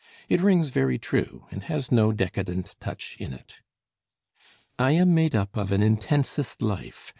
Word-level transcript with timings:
It 0.29 0.41
rings 0.41 0.71
very 0.71 0.97
true, 0.97 1.45
and 1.51 1.61
has 1.65 1.91
no 1.91 2.11
decadent 2.11 2.75
touch 2.79 3.15
in 3.19 3.33
it: 3.33 3.57
"I 4.79 4.93
am 4.93 5.13
made 5.13 5.35
up 5.35 5.55
of 5.55 5.71
an 5.71 5.83
intensest 5.83 6.63
life 6.63 7.09